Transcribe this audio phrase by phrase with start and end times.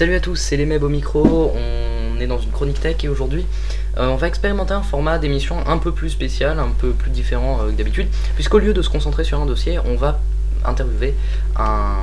[0.00, 3.08] Salut à tous, c'est les Meb au micro, on est dans une chronique tech et
[3.10, 3.44] aujourd'hui
[3.98, 7.60] euh, on va expérimenter un format d'émission un peu plus spécial, un peu plus différent
[7.60, 10.22] euh, que d'habitude, puisqu'au lieu de se concentrer sur un dossier, on va
[10.64, 11.14] interviewer
[11.54, 11.96] un,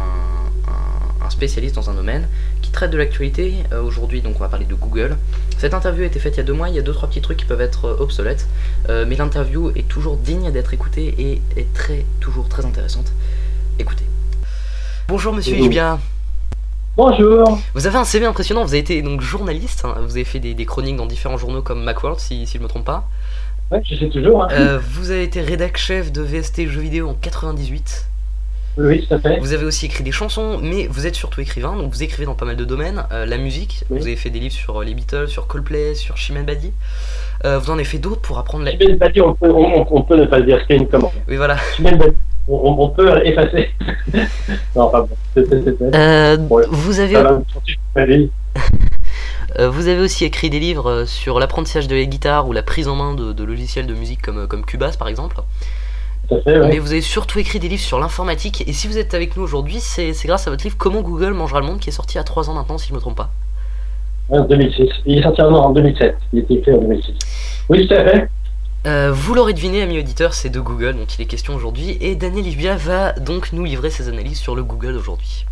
[0.68, 2.28] un- un spécialiste dans un domaine
[2.62, 3.56] qui traite de l'actualité.
[3.74, 5.18] Euh, aujourd'hui donc on va parler de Google.
[5.58, 7.10] Cette interview a été faite il y a deux mois, il y a deux trois
[7.10, 8.46] petits trucs qui peuvent être euh, obsolètes,
[8.90, 13.12] mais l'interview est toujours digne d'être écoutée et est très toujours très intéressante.
[13.80, 14.06] Écoutez.
[15.08, 15.98] Bonjour monsieur Bonjour.
[16.98, 17.60] Bonjour.
[17.76, 20.56] Vous avez un CV impressionnant, vous avez été donc journaliste, hein, vous avez fait des,
[20.56, 23.08] des chroniques dans différents journaux comme Macworld si, si je me trompe pas.
[23.72, 24.44] Ouais, je sais toujours.
[24.46, 24.48] hein.
[24.52, 28.06] Euh, vous avez été rédac chef de VST jeux vidéo en 98.
[28.80, 29.40] Oui, tout à fait.
[29.40, 32.34] Vous avez aussi écrit des chansons, mais vous êtes surtout écrivain, donc vous écrivez dans
[32.36, 33.04] pas mal de domaines.
[33.12, 34.00] Euh, la musique, Oui.
[34.00, 36.74] vous avez fait des livres sur euh, les Beatles, sur Coldplay, sur Chimène Badi.
[37.44, 38.72] Vous en avez fait d'autres pour apprendre la...
[38.72, 41.12] Chimène Badi, on peut, on, on peut ne pas dire, c'est une commande.
[41.28, 41.58] Oui voilà.
[41.76, 42.16] Chimène Badi,
[42.48, 43.70] on, peut effacer.
[44.76, 45.44] non, enfin bon,
[45.94, 46.64] Euh, Ouais.
[46.70, 47.18] vous, avez,
[49.70, 52.96] vous aussi écrit des livres euh, sur l'apprentissage de la guitare ou la prise en
[52.96, 55.38] main de, de logiciels de musique comme, euh, comme Cubase par exemple.
[56.30, 56.68] Fait, ouais.
[56.68, 59.44] Mais vous avez surtout écrit des livres sur l'informatique, et si vous êtes avec nous
[59.44, 62.24] aujourd'hui, c'est grâce à votre livre Comment Google mangera le monde, qui est sorti à
[62.24, 63.32] 3 ans maintenant, si je me trompe pas.
[64.30, 64.90] En 2006.
[65.06, 66.18] Il est sorti en, en 2007.
[66.34, 67.14] Il était écrit en 2006.
[67.70, 68.30] Oui, tout à fait.
[68.88, 72.16] Euh, vous l'aurez deviné, ami auditeur, c'est de Google dont il est question aujourd'hui, et
[72.16, 75.46] Daniel Livia va donc nous livrer ses analyses sur le Google d'aujourd'hui.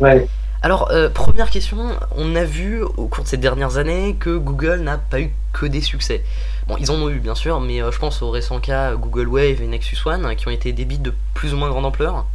[0.00, 0.26] Ouais.
[0.62, 1.78] Alors, euh, première question,
[2.16, 5.64] on a vu au cours de ces dernières années que Google n'a pas eu que
[5.66, 6.22] des succès.
[6.66, 9.28] Bon, ils en ont eu bien sûr, mais euh, je pense aux récents cas Google
[9.28, 11.86] Wave et Nexus One, hein, qui ont été des bits de plus ou moins grande
[11.86, 12.26] ampleur.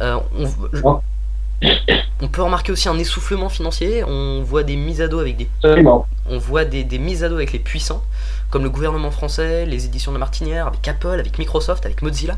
[0.00, 1.00] Euh, on, je- Oh.
[2.20, 5.48] on peut remarquer aussi un essoufflement financier, on voit des mises à dos avec des
[5.62, 6.06] Absolument.
[6.28, 8.02] on voit des, des mises à dos avec les puissants,
[8.50, 12.36] comme le gouvernement français, les éditions de Martinière, avec Apple, avec Microsoft, avec Mozilla.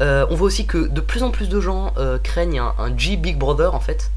[0.00, 2.96] Euh, on voit aussi que de plus en plus de gens euh, craignent un, un
[2.96, 4.10] G Big Brother en fait.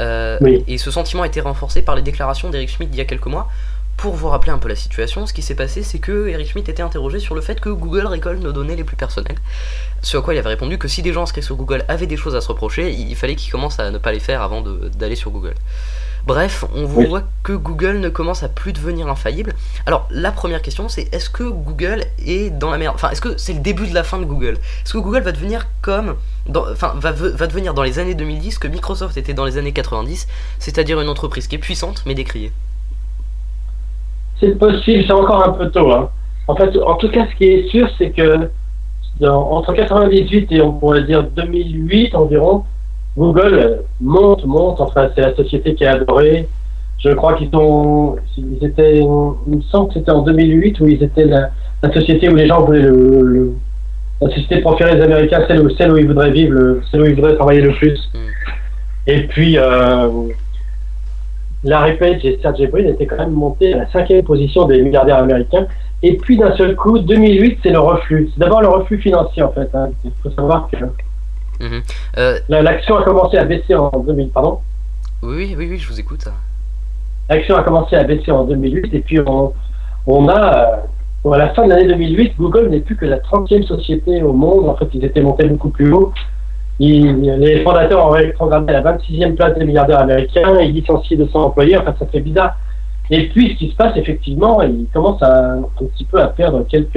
[0.00, 0.64] Euh, Oui.
[0.68, 3.26] Et ce sentiment a été renforcé par les déclarations d'Eric Schmidt d'il y a quelques
[3.26, 3.48] mois.
[3.96, 6.70] Pour vous rappeler un peu la situation, ce qui s'est passé, c'est que Eric Schmidt
[6.70, 9.36] était interrogé sur le fait que Google récolte nos données les plus personnelles.
[10.00, 12.16] Ce à quoi il avait répondu que si des gens inscrits sur Google avaient des
[12.16, 15.16] choses à se reprocher, il fallait qu'ils commencent à ne pas les faire avant d'aller
[15.16, 15.54] sur Google.
[16.26, 17.06] Bref, on Oui.
[17.06, 19.54] voit que Google ne commence à plus devenir infaillible.
[19.86, 22.94] Alors, la première question, c'est est-ce que Google est dans la merde?
[22.94, 24.58] Enfin, est-ce que c'est le début de la fin de Google?
[24.84, 26.16] Est-ce que Google va devenir comme.
[26.46, 29.72] dans- Enfin, va, va devenir dans les années 2010 que Microsoft était dans les années
[29.72, 30.28] 90,
[30.58, 32.52] c'est-à-dire une entreprise qui est puissante mais décriée?
[34.40, 35.92] C'est possible, c'est encore un peu tôt.
[35.92, 36.10] Hein.
[36.48, 38.50] En fait, en tout cas, ce qui est sûr, c'est que
[39.20, 42.64] dans- entre 98 et on pourrait dire 2008 environ,
[43.20, 44.80] Google euh, monte, monte.
[44.80, 46.48] Enfin, c'est la société qui a adoré.
[46.98, 49.08] Je crois qu'ils sont, ils étaient, il
[49.56, 51.50] me semble que c'était en 2008 où ils étaient la,
[51.82, 53.52] la société où les gens voulaient le, le-
[54.22, 57.06] la société préférée des Américains, celle où, celle où ils voudraient vivre, le- celle où
[57.06, 57.98] ils voudraient travailler le plus.
[58.14, 58.18] Mm.
[59.06, 60.08] Et puis, euh,
[61.64, 65.18] Larry Page et Sergey Brin étaient quand même montés à la cinquième position des milliardaires
[65.18, 65.66] américains.
[66.02, 68.30] Et puis d'un seul coup, 2008, c'est le reflux.
[68.32, 69.68] C'est d'abord le reflux financier en fait.
[69.74, 69.90] hein.
[70.04, 70.76] Il faut savoir que
[71.60, 71.82] Mhm.
[72.18, 74.30] Euh, la- l'action a commencé à baisser en 2000.
[74.30, 74.58] Pardon.
[75.22, 76.26] oui, oui, oui, je vous écoute.
[77.28, 79.52] L'action a commencé à baisser en 2008 et puis on,
[80.06, 80.76] on a, euh,
[81.22, 84.32] bon, à la fin de l'année 2008, Google n'est plus que la 30e société au
[84.32, 84.68] monde.
[84.68, 86.12] En fait, ils étaient montés beaucoup plus haut.
[86.80, 90.58] Ils- les fondateurs ont rétrogradé à la 26e place des milliardaires américains.
[90.60, 91.76] Ils licencient 200 employés.
[91.76, 92.56] Enfin, ça fait bizarre.
[93.10, 96.64] Et puis, ce qui se passe, effectivement, ils commencent à, un petit peu à perdre
[96.68, 96.96] quelques.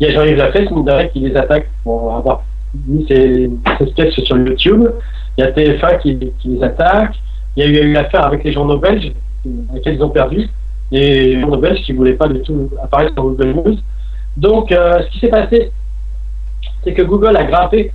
[0.00, 0.68] Il y a Jean-Yves Lafesse,
[1.12, 2.42] qui les attaque pour avoir
[2.86, 4.88] mis ses, ses sketchs sur YouTube.
[5.38, 7.14] Il y a TF1 qui, les attaque.
[7.56, 9.12] Il y a eu, eu l'affaire avec les journaux belges,
[9.74, 10.48] lesquels ils ont perdu.
[10.90, 13.76] Les journaux belges qui ne voulaient pas du tout apparaître sur Google News.
[14.36, 15.72] Donc, euh, ce qui s'est passé,
[16.84, 17.92] c'est que Google a grimpé.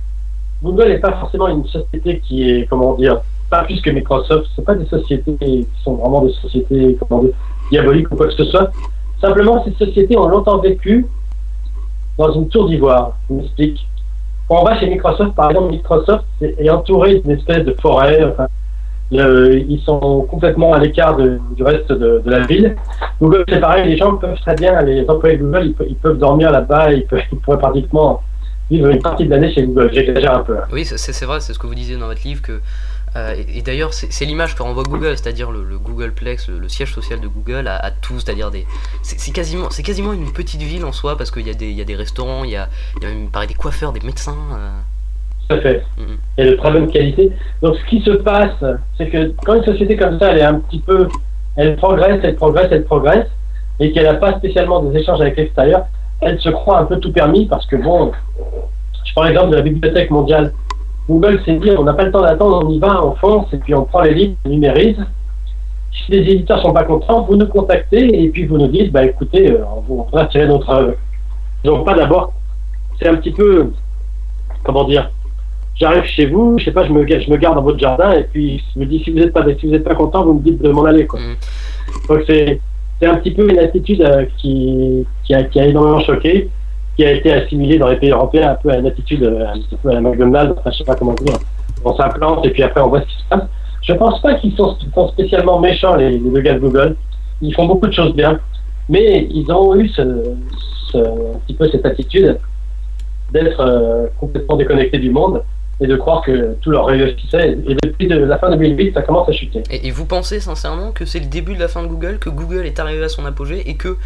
[0.62, 3.20] Google n'est pas forcément une société qui est, comment dire,
[3.50, 4.46] pas plus que Microsoft.
[4.56, 7.34] Ce pas des sociétés qui sont vraiment des sociétés, comment dire,
[7.70, 8.70] diaboliques ou quoi que ce soit.
[9.20, 11.06] Simplement, ces sociétés ont longtemps vécu
[12.18, 13.16] dans une tour d'ivoire.
[13.28, 13.86] Je m'explique.
[14.54, 18.20] On va chez Microsoft, par exemple, Microsoft est entouré d'une espèce de forêt.
[19.10, 22.76] Ils sont complètement à l'écart du reste de, la ville.
[23.20, 25.96] Google, c'est pareil, les gens peuvent très bien, les employés de Google, ils, pe- ils
[25.96, 27.06] peuvent dormir là-bas, ils,
[27.42, 28.22] pourraient pratiquement
[28.70, 29.90] vivre une partie de l'année chez Google.
[29.92, 30.56] J'exagère un peu.
[30.58, 30.64] hein.
[30.72, 32.60] Oui, c'est vrai, c'est ce que vous disiez dans votre livre que.
[33.16, 36.68] Euh, et et d'ailleurs, c'est l'image que renvoie Google, c'est-à-dire le, le Googleplex, le, le
[36.68, 38.66] siège social de Google, à, à tout, c'est-à-dire des.
[39.02, 41.82] C'est quasiment, quasiment une petite ville en soi, parce qu'il y, a des- il y
[41.82, 44.36] a des restaurants, il y a, il y a même pareil, des coiffeurs, des médecins.
[44.54, 44.70] euh,
[45.48, 45.84] Tout à fait.
[45.98, 46.16] Mhm.
[46.38, 47.30] Et de très bonne qualité.
[47.60, 48.64] Donc, ce qui se passe,
[48.96, 51.08] c'est que quand une société comme ça, elle est un petit peu.
[51.56, 53.26] Elle progresse, elle progresse, elle progresse,
[53.78, 55.84] et qu'elle n'a pas spécialement des échanges avec l'extérieur,
[56.22, 58.12] elle se croit un peu tout permis parce que, bon,
[59.04, 60.52] je prends l'exemple de la Bibliothèque mondiale.
[61.08, 63.58] Google s'est dit, on n'a pas le temps d'attendre, on y va, on fonce, et
[63.58, 64.98] puis on prend les livres, on numérise.
[65.92, 69.04] Si les éditeurs sont pas contents, vous nous contactez, et puis vous nous dites, bah
[69.04, 70.96] écoutez, euh, on va tirer notre.
[71.64, 72.32] Donc pas d'abord,
[72.98, 73.72] c'est un petit peu,
[74.64, 75.10] comment dire,
[75.74, 78.24] j'arrive chez vous, je sais pas, je me, je me garde dans votre jardin, et
[78.24, 80.40] puis je me dis, si vous n'êtes pas, si vous êtes pas content, vous me
[80.40, 81.20] dites de m'en aller, quoi.
[81.20, 81.36] Mm.
[82.08, 82.60] Donc c'est,
[83.00, 86.48] c'est un petit peu une attitude euh, qui, qui, a, qui a énormément choqué,
[86.96, 89.58] qui a été assimilée dans les pays européens un peu à une attitude euh, un
[89.58, 91.36] petit peu à la McDonald's, enfin je sais pas comment dire.
[91.84, 93.44] On s'implante et puis après on voit ce qui se passe.
[93.82, 94.76] Je pense pas qu'ils sont,
[95.08, 96.96] spécialement méchants les, les deux gars de Google.
[97.40, 98.38] Ils font beaucoup de choses bien,
[98.88, 102.38] mais ils ont eu un petit peu cette attitude
[103.32, 105.42] d'être euh, complètement déconnectés du monde
[105.80, 107.58] et de croire que tout leur réussissait.
[107.66, 109.62] Et depuis de la fin 2008, ça commence à chuter.
[109.70, 112.66] Et vous pensez sincèrement que c'est le début de la fin de Google, que Google
[112.66, 113.96] est arrivé à son apogée et que.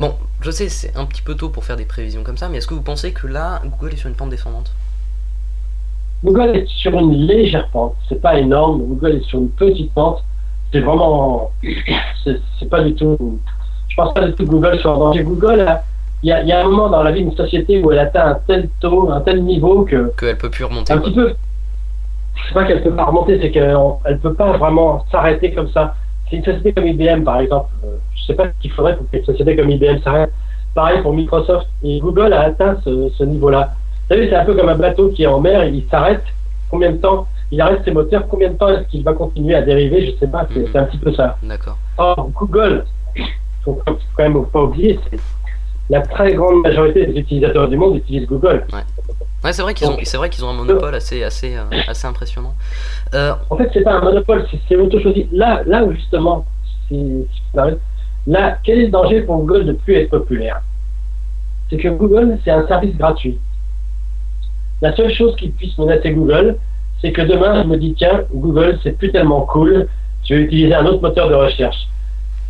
[0.00, 2.56] Bon, je sais, c'est un petit peu tôt pour faire des prévisions comme ça, mais
[2.58, 4.72] est-ce que vous pensez que là, Google est sur une pente descendante?
[6.24, 7.94] Google est sur une légère pente.
[8.08, 8.82] C'est pas énorme.
[8.82, 10.24] Google est sur une petite pente.
[10.72, 11.50] C'est vraiment,
[12.24, 13.38] c'est pas du tout.
[13.88, 15.22] Je pense pas du tout que Google soit en danger.
[15.22, 15.84] Google, a-
[16.22, 17.98] il y a, il y a un moment dans la vie d'une société où elle
[17.98, 21.06] atteint un tel taux, un tel niveau que Qu'elle peut plus remonter un quoi.
[21.08, 21.34] petit peu.
[22.48, 25.94] C'est pas qu'elle peut pas remonter, c'est qu'elle elle peut pas vraiment s'arrêter comme ça.
[26.28, 27.70] C'est une société comme IBM par exemple.
[28.30, 30.32] Sais pas ce qu'il faudrait pour qu'une société comme IBM s'arrête.
[30.74, 31.66] Pareil pour Microsoft.
[31.82, 33.74] Et Google a atteint ce, ce niveau-là.
[34.08, 36.22] Vous savez, c'est un peu comme un bateau qui est en mer, il s'arrête.
[36.70, 38.26] Combien de temps il arrête ses moteurs?
[38.28, 40.06] Combien de temps est-ce qu'il va continuer à dériver?
[40.12, 40.46] Je sais pas.
[40.54, 41.36] C'est un petit peu ça.
[41.42, 41.76] D'accord.
[41.98, 42.84] Or, Google,
[43.64, 44.98] faut quand même pas oublier,
[45.90, 48.64] la très grande majorité des utilisateurs du monde utilisent Google.
[49.42, 52.06] Ouais, c'est vrai qu'ils ont, c'est vrai qu'ils ont un monopole assez, assez, euh, assez
[52.06, 52.54] impressionnant.
[53.14, 55.28] Euh, En fait, c'est pas un monopole, c'est- c'est auto-choisi.
[55.32, 56.44] Là, là où justement,
[56.88, 57.42] si, si
[58.30, 60.62] là, quel est le danger pour Google de plus être populaire?
[61.68, 63.38] C'est que Google, c'est un service gratuit.
[64.80, 66.56] La seule chose qui puisse menacer Google,
[67.00, 69.88] c'est que demain, je me dis, tiens, Google, c'est plus tellement cool,
[70.24, 71.88] je vais utiliser un autre moteur de recherche.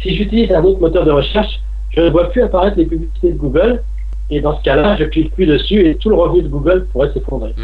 [0.02, 1.60] Si j'utilise un autre moteur de recherche,
[1.90, 3.82] je ne vois plus apparaître les publicités de Google,
[4.30, 7.12] et dans ce cas-là, je clique plus dessus et tout le revenu de Google pourrait
[7.12, 7.54] s'effondrer.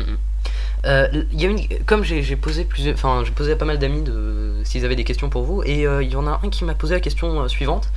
[0.85, 1.07] Euh,
[1.85, 4.13] comme j'ai posé plusieurs, enfin j'ai posé à pas mal d'amis de
[4.67, 5.63] s'ils avaient des questions pour vous.
[5.65, 7.91] Et euh, il y en a un qui m'a posé la question euh, suivante.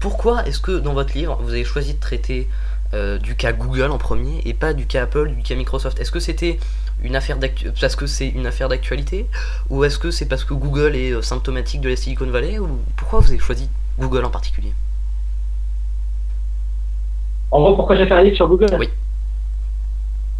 [0.00, 2.48] Pourquoi est-ce que dans votre livre vous avez choisi de traiter
[2.94, 5.98] euh, du cas Google en premier et pas du cas Apple, du cas Microsoft?
[6.00, 6.58] Est-ce que c'était
[7.02, 9.26] une affaire d'actu- parce que c'est une affaire d'actualité?
[9.70, 12.58] Ou est-ce que c'est parce que Google est symptomatique de la Silicon Valley?
[12.58, 13.68] Ou pourquoi vous avez choisi
[13.98, 14.72] Google en particulier?
[17.50, 18.76] En gros, pourquoi j'ai fait un livre sur Google?
[18.78, 18.88] Oui.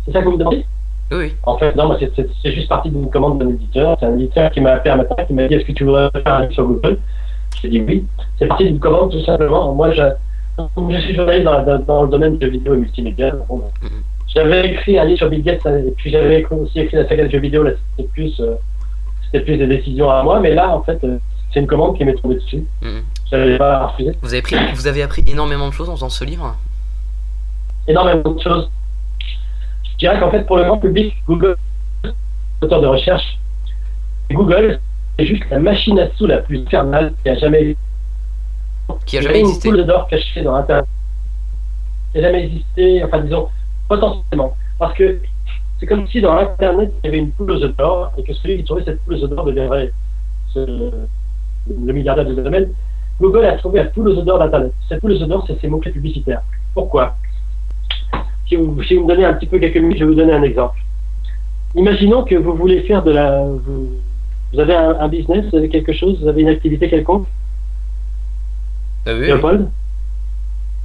[0.04, 0.66] C'est ça que vous me demandez?
[1.12, 1.34] Oui.
[1.44, 3.96] En fait, non, moi, c'est- juste parti d'une commande d'un éditeur.
[4.00, 6.10] C'est un éditeur qui m'a appelé un matin, qui m'a dit Est-ce que tu voudrais
[6.12, 6.98] faire un livre sur Google?
[7.62, 8.04] J'ai dit oui.
[8.38, 9.72] C'est parti d'une commande, tout simplement.
[9.74, 10.02] Moi, je,
[10.90, 13.30] je suis journaliste dans, dans- dans le domaine de jeux vidéo et multimédia.
[13.48, 13.88] Bon, Mhm.
[14.34, 17.30] J'avais écrit un livre sur Bill Gates, et puis j'avais aussi écrit la saga de
[17.30, 17.62] jeux vidéo.
[17.62, 18.56] Là, c'était plus, euh,
[19.24, 20.40] c'était plus des décisions à moi.
[20.40, 21.18] Mais là, en fait, euh,
[21.54, 22.64] c'est une commande qui m'est tombée dessus.
[22.82, 23.02] Mhm.
[23.30, 24.12] Je n'avais pas refusé.
[24.22, 26.54] Vous avez pris, vous avez appris énormément de choses en faisant ce livre?
[27.88, 28.70] Énormément de choses.
[29.96, 31.56] Je dirais qu'en fait, pour le grand public, Google,
[32.60, 33.38] moteur de recherche,
[34.30, 34.78] Google,
[35.18, 37.76] c'est juste la machine à sous la plus infernale qui a jamais
[39.06, 39.70] qui a jamais une existé.
[39.70, 40.86] poule d'or cachée dans Internet.
[42.12, 43.48] Qui n'a jamais existé, enfin disons,
[43.88, 44.54] potentiellement.
[44.78, 45.20] Parce que
[45.80, 48.32] c'est comme si dans Internet, il y avait une poule aux œufs d'or, et que
[48.34, 49.92] celui qui trouvait cette poule aux œufs d'or deviendrait
[50.52, 50.90] ce-
[51.68, 52.68] le milliardaire du domaine.
[53.20, 54.72] Google a trouvé la poule aux œufs d'or d'Internet.
[54.88, 56.42] Cette poule aux œufs d'or, c'est ses mots-clés publicitaires.
[56.74, 57.16] Pourquoi?
[58.48, 60.32] Si vous, si vous me donnez un petit peu quelques minutes, je vais vous donner
[60.32, 60.78] un exemple.
[61.74, 63.42] Imaginons que vous voulez faire de la...
[63.44, 63.90] Vous,
[64.52, 67.26] vous avez un, un business, vous avez quelque chose, vous avez une activité quelconque,
[69.06, 69.12] Ah.
[69.12, 69.68] Léopold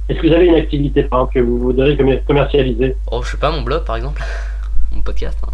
[0.08, 2.96] Est-ce que vous avez une activité, par exemple, que vous commer- commercialiser?
[3.10, 4.22] Oh, je sais pas, mon blog par exemple,
[4.94, 5.38] mon podcast.
[5.46, 5.52] hein.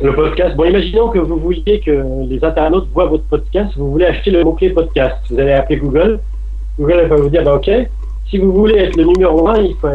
[0.00, 0.56] Le podcast.
[0.56, 4.42] Bon, imaginons que vous vouliez que les internautes voient votre podcast, vous voulez acheter le
[4.42, 5.16] mot-clé podcast.
[5.30, 6.18] Vous allez appeler Google.
[6.78, 7.70] Google va vous dire, bah, OK,
[8.30, 9.88] si vous voulez être le numéro 1, il faut...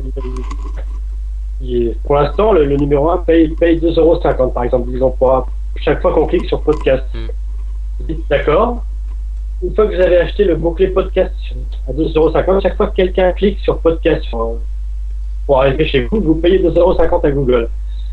[2.03, 5.47] pour l'instant, le, le numéro 1 paye, paye 2,50€, par exemple, disons, pour
[5.77, 7.03] chaque fois qu'on clique sur podcast.
[7.13, 7.17] Mm.
[7.99, 8.83] Vous dites, d'accord.
[9.63, 11.33] Une fois que vous avez acheté le mot-clé podcast
[11.89, 14.57] à 2,50€, chaque fois que quelqu'un clique sur podcast sur-
[15.47, 17.69] pour arriver chez vous, vous payez 2,50€ à Google.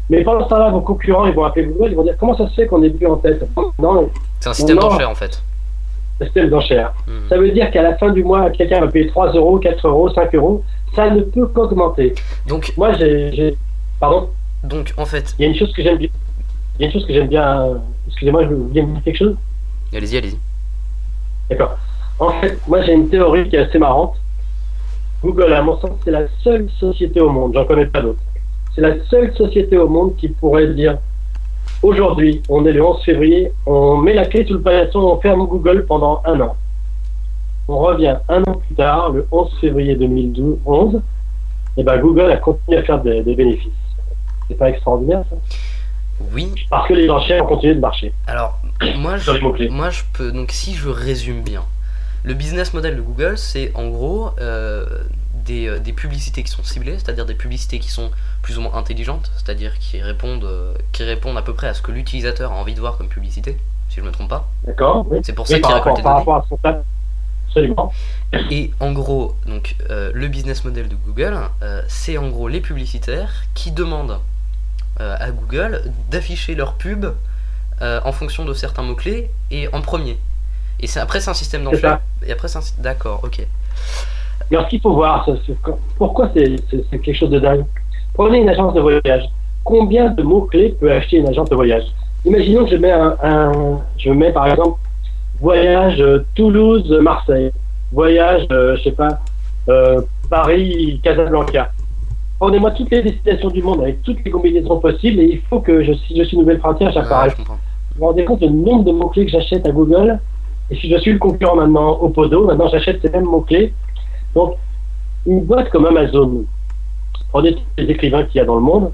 [0.09, 2.49] Mais pendant ce temps-là, vos concurrents, ils vont appeler Google, ils vont dire comment ça
[2.49, 3.45] se fait qu'on n'est plus en tête?
[3.79, 4.09] Non,
[4.41, 5.43] C'est un système d'enchères en fait.
[6.19, 6.93] C'est système d'enchères.
[7.07, 7.29] Hmm.
[7.29, 10.09] Ça veut dire qu'à la fin du mois, quelqu'un va payer 3 euros, 4 euros,
[10.11, 10.63] 5 euros.
[10.95, 12.15] Ça ne peut qu'augmenter.
[12.47, 13.57] Donc, Moi, j'ai.
[14.01, 14.29] Pardon?
[14.63, 16.09] donc en fait, Il y a une chose que j'aime bien.
[16.79, 17.81] Il y a une chose que j'aime bien.
[18.07, 19.37] Excusez-moi, je voulais me dire quelque chose?
[19.93, 20.39] allez-y, allez-y.
[21.51, 21.77] D'accord.
[22.19, 24.15] En fait, moi, j'ai une théorie qui est assez marrante.
[25.23, 28.21] Google, à mon sens, c'est la seule société au monde, j'en connais pas d'autres.
[28.75, 30.99] C'est la seule société au monde qui pourrait dire
[31.85, 35.47] Aujourd'hui, on est le 11 février, on met la clé sous le paillasson, on ferme
[35.47, 36.57] Google pendant un an.
[37.69, 41.03] On revient un an plus tard, le 11 février 2011,
[41.77, 43.71] et ben Google a continué à faire des, des bénéfices.
[44.49, 45.37] C'est pas extraordinaire ça?
[46.33, 46.55] Oui.
[46.71, 48.15] Parce que les enchères ont continué de marcher.
[48.27, 48.59] Alors,
[48.97, 50.33] moi je, moi je peux.
[50.33, 51.65] Donc, si je résume bien,
[52.23, 54.87] le business model de Google, c'est en gros euh,
[55.45, 58.11] des, euh, des publicités qui sont ciblées, c'est-à-dire des publicités qui sont
[58.43, 61.83] plus ou moins intelligentes, c'est-à-dire qui répondent, euh, qui répondent à peu près à ce
[61.83, 63.59] que l'utilisateur a envie de voir comme publicité,
[63.89, 64.49] si je me trompe pas.
[64.67, 65.19] D'accord oui.
[65.23, 66.31] C'est pour ça qu'il récolte des par données.
[66.33, 66.85] rapport à son.
[67.49, 67.93] Absolument.
[68.51, 72.61] Et en gros, donc euh, le business model de Google, euh, c'est en gros les
[72.61, 74.19] publicitaires qui demandent
[75.01, 77.07] euh, à Google d'afficher leur pub
[77.81, 80.19] en fonction de certains mots-clés et en premier.
[80.81, 82.01] Et c'est après c'est un système d'enchères.
[82.21, 82.27] ça.
[82.27, 83.47] Et après c'est un sy- d'accord, ok.
[84.51, 85.55] Alors, ce qu'il faut voir, c'est-
[85.97, 87.65] pourquoi c'est c'est- c'est quelque chose de dingue?
[88.15, 89.25] Prenez une agence de voyage.
[89.65, 91.85] Combien de mots-clés peut acheter une agence de voyage?
[92.25, 94.79] Imaginons que je mets, un, un- je mets par exemple
[95.41, 97.51] voyage euh, Toulouse-Marseille,
[97.93, 99.19] voyage, euh, je sais pas,
[99.69, 101.71] euh, Paris-Casablanca.
[102.39, 105.83] Prenez-moi toutes les destinations du monde avec toutes les combinaisons possibles et il faut que
[105.83, 107.35] je, si je suis nouvelle frontière, j'apparaisse.
[107.39, 110.19] Vous vous rendez compte du nombre de mots-clés que j'achète à Google?
[110.71, 113.73] Et si je suis le concurrent maintenant au Podo, maintenant j'achète ces mêmes mots-clés.
[114.35, 114.55] Donc,
[115.27, 116.45] une boîte comme Amazon,
[117.31, 118.93] prenez tous les écrivains qu'il y a dans le monde.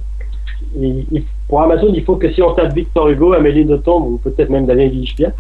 [0.81, 1.05] Et,
[1.49, 4.67] pour Amazon, il faut que si on tape Victor Hugo, Amélie Nothomb, ou peut-être même
[4.67, 5.33] Daniel Guichepierre,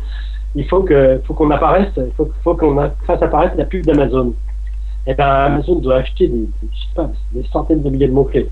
[0.57, 2.11] il faut que faut apparaisse, il
[2.42, 4.35] faut, qu'on fasse apparaître la pub d'Amazon.
[5.07, 6.49] Et ben Amazon doit acheter des,
[7.33, 8.49] des- centaines de milliers de mots-clés.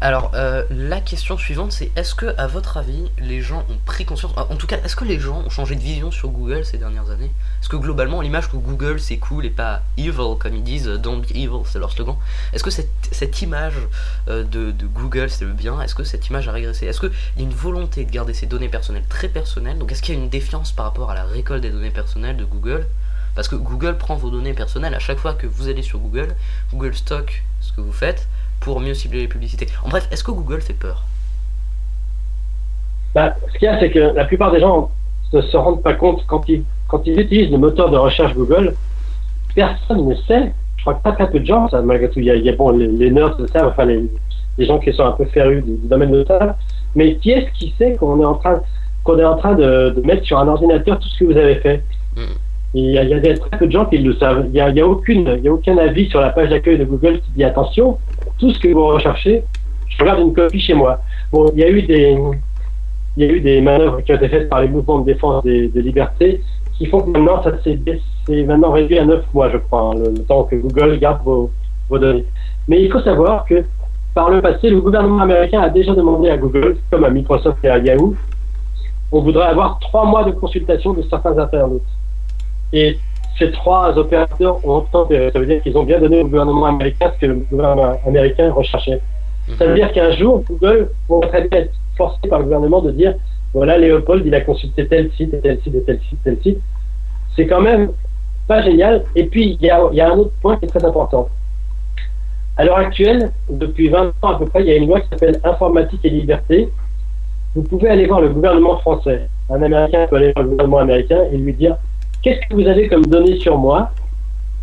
[0.00, 4.04] Alors euh, la question suivante c'est est-ce que à votre avis les gens ont pris
[4.04, 6.78] conscience, en tout cas est-ce que les gens ont changé de vision sur Google ces
[6.78, 7.32] dernières années?
[7.60, 10.98] Est-ce que globalement l'image que Google c'est cool et pas evil comme ils disent, euh,
[10.98, 12.14] don't be evil c'est leur slogan,
[12.52, 13.74] est-ce que cette, image
[14.28, 16.86] euh, de, de Google c'est le bien, est-ce que cette image a régressé?
[16.86, 19.78] Est-ce qu'il y a une volonté de garder ces données personnelles très personnelles?
[19.78, 22.36] Donc est-ce qu'il y a une défiance par rapport à la récolte des données personnelles
[22.36, 22.86] de Google?
[23.34, 26.34] Parce que Google prend vos données personnelles à chaque fois que vous allez sur Google,
[26.72, 28.28] Google stocke ce que vous faites
[28.60, 29.66] pour mieux cibler les publicités.
[29.84, 31.04] En bref, est-ce que Google fait peur?
[33.14, 34.90] Bah, ce qu'il y a, c'est que la plupart des gens
[35.32, 38.74] ne se rendent pas compte quand ils, quand ils utilisent le moteur de recherche Google,
[39.54, 40.52] personne ne sait.
[40.76, 42.44] Je crois que très très peu de gens, ça, malgré tout, il y a, il
[42.44, 44.02] y a, bon, les, les nerds le savent, enfin les,
[44.58, 46.56] les gens qui sont un peu férus du, du domaine de ça.
[46.94, 48.60] Mais qui est-ce qui sait qu'on est en train,
[49.04, 51.56] qu'on est en train de, de, mettre sur un ordinateur tout ce que vous avez
[51.56, 51.82] fait?
[52.16, 52.20] Mm.
[52.74, 54.44] Et il y a, il y a des, très peu de gens qui le savent.
[54.46, 56.50] Il n'y a, il y a, aucune, il y a aucun avis sur la page
[56.50, 57.98] d'accueil de Google qui dit attention,
[58.38, 59.42] tout ce que vous recherchez,
[59.88, 61.00] je regarde une copie chez moi.
[61.32, 62.16] Bon, il y a eu des,
[63.16, 65.42] il y a eu des manœuvres qui ont été faites par les mouvements de défense
[65.44, 66.40] des, libertés
[66.76, 67.78] qui font que maintenant, ça s'est
[68.44, 71.50] maintenant réduit à 9 mois, je crois, hein, le, le, temps que Google garde vos,
[71.88, 72.24] vos, données.
[72.68, 73.64] Mais il faut savoir que
[74.14, 77.68] par le passé, le gouvernement américain a déjà demandé à Google, comme à Microsoft et
[77.68, 78.14] à Yahoo,
[79.10, 81.82] on voudrait avoir trois mois de consultation de certains internautes.
[82.72, 82.98] Et
[83.38, 87.12] ces trois opérateurs ont obtenu, ça veut dire qu'ils ont bien donné au gouvernement américain
[87.14, 89.00] ce que le gouvernement américain recherchait.
[89.58, 92.90] Ça veut dire qu'un jour, Google pourrait très bien être forcé par le gouvernement de
[92.90, 93.14] dire
[93.54, 96.58] voilà, Léopold, il a consulté tel site, et tel site, et tel site, tel site.
[97.34, 97.92] C'est quand même
[98.46, 99.04] pas génial.
[99.14, 101.28] Et puis, il y a, y a un autre point qui est très important.
[102.56, 105.08] À l'heure actuelle, depuis 20 ans à peu près, il y a une loi qui
[105.08, 106.68] s'appelle Informatique et Liberté.
[107.54, 109.28] Vous pouvez aller voir le gouvernement français.
[109.48, 111.76] Un Américain peut aller voir le gouvernement américain et lui dire
[112.22, 113.90] qu'est-ce que vous avez comme données sur moi?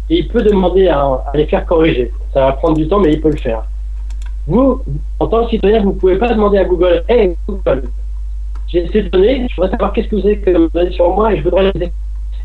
[0.09, 2.11] Et il peut demander à, les faire corriger.
[2.33, 3.63] Ça va prendre du temps, mais il peut le faire.
[4.47, 4.81] Vous,
[5.19, 7.89] en tant que citoyen, vous ne pouvez pas demander à Google Hey Google,
[8.67, 11.37] j'ai ces données, je voudrais savoir qu'est-ce que vous avez comme données sur moi et
[11.37, 11.91] je voudrais les.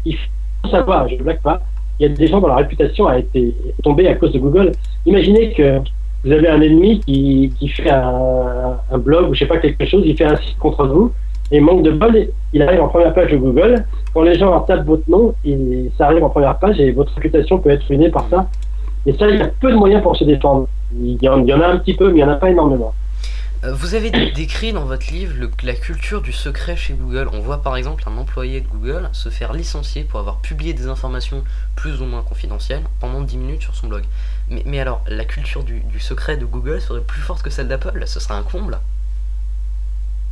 [0.07, 1.61] Il faut savoir, je ne blague pas,
[1.99, 4.73] il y a des gens dont la réputation a été tombée à cause de Google.
[5.05, 5.81] Imaginez que
[6.25, 9.85] vous avez un ennemi qui, qui fait un, un, blog ou je sais pas quelque
[9.85, 11.13] chose, il fait un site contre vous
[11.51, 13.85] et manque de bol, il arrive en première page de Google.
[14.15, 15.35] Quand les gens tapent votre nom,
[15.99, 18.49] ça arrive en première page et votre réputation peut être ruinée par ça.
[19.07, 20.69] Et ça, il y a peu de moyens pour se défendre.
[20.95, 22.93] Il y en, a un petit peu, mais il n'y en a pas énormément.
[23.65, 27.29] Euh, Vous avez décrit dans votre livre la culture du secret chez Google.
[27.33, 30.87] On voit par exemple un employé de Google se faire licencier pour avoir publié des
[30.87, 31.43] informations
[31.77, 34.03] plus ou moins confidentielles pendant 10 minutes sur son blog.
[34.67, 38.03] Mais, alors, la culture du, secret de Google serait plus forte que celle d'Apple?
[38.07, 38.79] Ce serait un comble?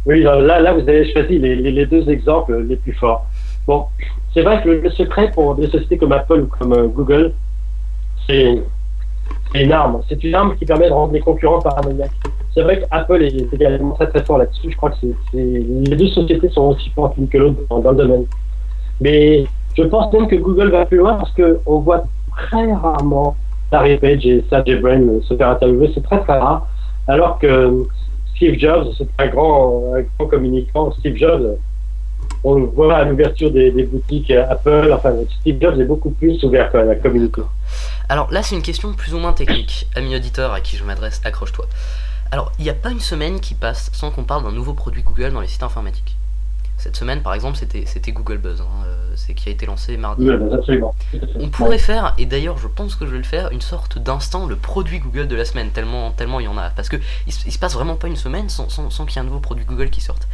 [0.08, 3.26] Oui, là, là vous avez choisi les, deux exemples les plus forts.
[3.66, 3.84] Bon,
[4.32, 7.34] c'est vrai que le, secret pour des sociétés comme Apple ou comme euh, Google,
[8.26, 8.62] c'est
[9.54, 10.00] une arme.
[10.08, 12.10] C'est une arme qui permet de rendre les concurrents paranoïaques.
[12.54, 14.70] C'est vrai qu'Apple est également très très fort là-dessus.
[14.70, 18.24] Je crois que les deux sociétés sont aussi fortes l'une que l'autre dans, le domaine.
[19.02, 19.44] Mais
[19.76, 23.36] je pense même que Google va plus loin parce qu'on voit très rarement
[23.70, 25.90] Larry Page et Sergey Brin se faire interviewer.
[25.94, 26.66] C'est très très rare.
[27.06, 27.86] Alors que
[28.38, 30.92] Steve Jobs, c'est un grand, un grand communicant.
[30.92, 31.58] Steve Jobs,
[32.44, 34.92] on le voit à l'ouverture des, boutiques Apple.
[34.94, 37.42] Enfin, Steve Jobs est beaucoup plus ouvert à communiquer.
[38.08, 39.88] Alors là, c'est une question plus ou moins technique.
[39.96, 41.66] Ami auditeur à qui je m'adresse, accroche-toi.
[42.30, 45.02] Alors, il n'y a pas une semaine qui passe sans qu'on parle d'un nouveau produit
[45.02, 46.17] Google dans les sites informatiques.
[46.78, 50.28] Cette semaine, par exemple, c'était, Google Buzz, hein, euh, c'est qui a été lancé mardi.
[50.28, 50.94] Oui, absolument.
[51.40, 54.46] On pourrait faire, et d'ailleurs je pense que je vais le faire, une sorte d'instant
[54.46, 56.70] le produit Google de la semaine, tellement, tellement il y en a.
[56.70, 59.16] Parce que il, se- il se passe vraiment pas une semaine sans, sans- sans qu'il
[59.16, 60.28] y ait un nouveau produit Google qui sorte.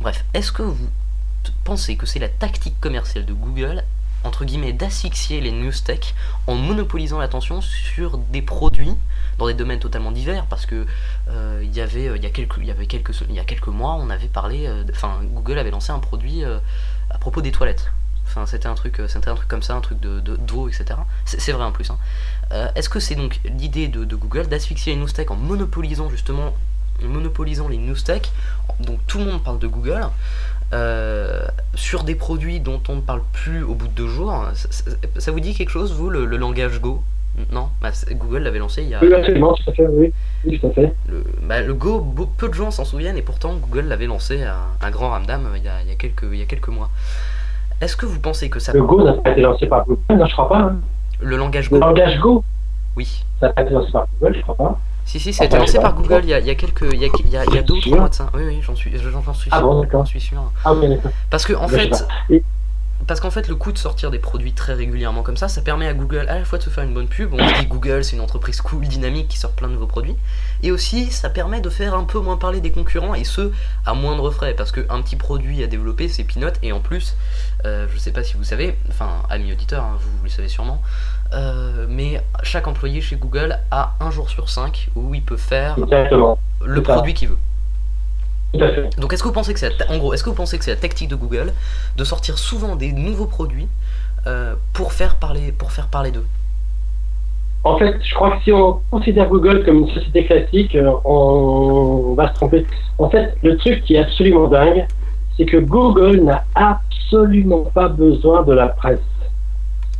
[0.00, 0.88] Bref, est-ce que vous
[1.64, 3.82] pensez que c'est la tactique commerciale de Google,
[4.24, 6.14] entre guillemets, d'asphyxier les news tech
[6.46, 8.94] en monopolisant l'attention sur des produits
[9.38, 10.86] dans des domaines totalement divers parce que
[11.30, 13.44] euh, y avait euh, il y a quelques il y avait quelques il y a
[13.44, 16.42] quelques mois on avait parlé euh, de- enfin Google avait lancé un produit
[17.10, 17.92] à propos des toilettes
[18.30, 21.00] Enfin, c'était un truc, c'était un truc comme ça, un truc de de- d'eau, etc.
[21.24, 21.90] C'est vrai en plus.
[21.90, 21.96] hein.
[22.74, 26.52] Est-ce que c'est donc l'idée de, de Google d'asphyxier les news tech en monopolisant justement,
[27.02, 28.22] en monopolisant les news tech,
[28.80, 30.06] donc tout le monde parle de Google
[30.72, 31.42] euh,
[31.74, 34.44] sur des produits dont on ne parle plus au bout de deux jours.
[34.54, 37.02] Ça, ça- ça vous dit quelque chose, vous, le, le langage Go?
[37.52, 39.00] Non, Bah, Google l'avait lancé il y a.
[39.00, 40.12] Oui, absolument, tout à fait, oui.
[40.44, 40.92] Oui, tout à fait.
[41.08, 42.00] Le, bah, le Go,
[42.36, 45.56] peu de gens s'en souviennent et pourtant Google l'avait lancé à un grand ramdam euh,
[45.56, 46.90] il y a, il y a quelques, il y a quelques mois.
[47.80, 48.72] Est-ce que vous pensez que ça.
[48.72, 50.58] Le Go n'a pas été lancé par Google, non, je crois pas.
[50.58, 50.76] hein.
[51.20, 51.86] Le langage Le Go?
[51.86, 52.42] langage Go,
[52.96, 53.24] Oui.
[53.38, 54.80] ça n'a pas été lancé par Google, je crois pas.
[55.08, 55.94] Si, si, bah, lancé par.
[55.94, 56.86] Google il y a, il y a quelques.
[56.92, 58.14] Il y a, il y a, il y a deux ou Sûr trois mois de
[58.14, 58.28] ça.
[58.34, 60.06] Oui, oui, j'en suis, j'en Ah bon, d'accord.
[60.06, 60.52] Suis sûr.
[60.66, 61.10] Ah oui, d'accord.
[61.30, 62.06] Parce que, en fait.
[62.28, 62.44] Et-
[63.06, 65.86] Parce qu'en fait, le coup de sortir des produits très régulièrement comme ça, ça permet
[65.86, 67.32] à Google à la fois de se faire une bonne pub.
[67.32, 70.16] On se dit Google, c'est une entreprise cool, dynamique qui sort plein de nouveaux produits.
[70.62, 73.52] Et aussi, ça permet de faire un peu moins parler des concurrents et ce,
[73.86, 74.52] à moindre frais.
[74.52, 76.52] Parce qu'un petit produit à développer, c'est peanut.
[76.62, 77.16] Et en plus,
[77.64, 80.48] euh, je sais pas si vous savez, enfin, amis auditeurs, hein, vous, vous le savez
[80.48, 80.82] sûrement,
[81.34, 85.76] euh, mais chaque employé chez Google a un jour sur cinq où il peut faire
[85.78, 87.38] Exactement, le produit qu'il veut.
[88.96, 90.58] Donc est-ce que vous pensez que c'est la ta- en gros est-ce que vous pensez
[90.58, 91.52] que c'est la tactique de Google
[91.96, 93.68] de sortir souvent des nouveaux produits
[94.26, 96.26] euh, pour faire parler pour faire parler d'eux?
[97.64, 102.14] En fait, je crois que si on considère Google comme une société classique, euh, on
[102.16, 102.66] va se tromper.
[102.98, 104.86] En fait, le truc qui est absolument dingue,
[105.36, 109.00] c'est que Google n'a absolument pas besoin de la presse.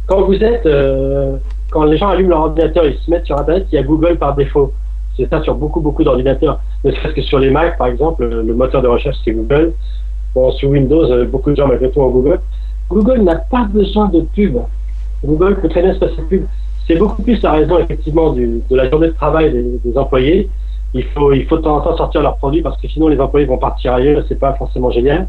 [0.09, 1.37] Quand vous êtes, euh,
[1.71, 4.17] quand les gens allument leur ordinateur, ils se mettent sur Internet, il y a Google
[4.17, 4.73] par défaut.
[5.17, 6.61] C'est ça sur beaucoup, beaucoup d'ordinateurs.
[6.83, 9.75] Ne serait-ce que sur les Mac, par exemple, le moteur de recherche, c'est Google.
[10.35, 12.41] Bon, sur Windows, euh, beaucoup de gens, malgré tout, ont Google.
[12.89, 14.57] Google n'a pas besoin de pub.
[15.23, 16.45] Google peut très bien se passer de pub.
[16.87, 20.49] C'est beaucoup plus la raison, effectivement, de la journée de travail des, des employés.
[20.95, 23.21] Il faut, il faut de temps en temps sortir leurs produits parce que sinon les
[23.21, 25.29] employés vont partir ailleurs, c'est pas forcément génial.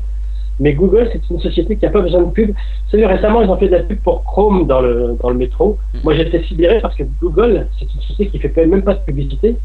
[0.59, 2.49] Mais Google, c'est une société qui n'a pas besoin de pub.
[2.49, 5.37] Vous savez, récemment, ils ont fait de la pub pour Chrome dans le, dans le
[5.37, 5.77] métro.
[6.03, 9.55] Moi, j'étais sidéré parce que Google, c'est une société qui fait même pas de publicité.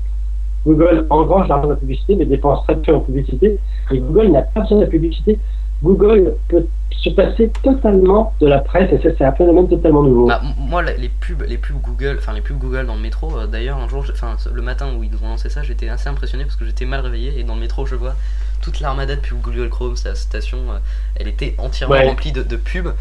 [0.67, 3.59] Google engrange l'argent de la publicité, mais dépense très peu en publicité.
[3.91, 5.39] Et Google n'a pas besoin de la publicité.
[5.83, 10.27] Google peut se passer totalement de la presse, et ça, c'est un phénomène totalement nouveau.
[10.29, 13.47] Bah, moi les pubs les pubs Google enfin les pubs Google dans le métro euh,
[13.47, 16.57] d'ailleurs un jour enfin le matin où ils ont lancé ça j'étais assez impressionné parce
[16.57, 18.15] que j'étais mal réveillé et dans le métro je vois
[18.63, 20.79] toute l'armada de pubs Google Chrome la station euh,
[21.17, 22.09] elle était entièrement Ouais.
[22.09, 22.95] remplie de, de pubs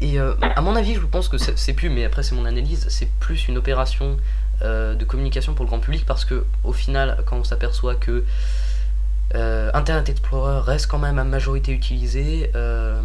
[0.00, 2.44] et euh, à mon avis je pense que c'est- ces pubs mais après c'est mon
[2.44, 4.16] analyse c'est plus une opération
[4.62, 8.24] de communication pour le grand public parce que au final quand on s'aperçoit que
[9.34, 12.50] euh, Internet Explorer reste quand même à majorité utilisé.
[12.54, 13.00] euh,